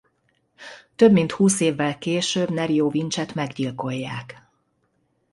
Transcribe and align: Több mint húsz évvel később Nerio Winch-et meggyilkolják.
Több 0.95 1.11
mint 1.11 1.31
húsz 1.31 1.59
évvel 1.59 1.97
később 1.97 2.49
Nerio 2.49 2.85
Winch-et 2.87 3.33
meggyilkolják. 3.33 4.47